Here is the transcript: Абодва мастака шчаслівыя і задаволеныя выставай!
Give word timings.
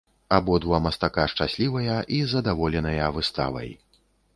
Абодва 0.37 0.79
мастака 0.85 1.25
шчаслівыя 1.35 2.01
і 2.19 2.23
задаволеныя 2.35 3.05
выставай! 3.21 3.69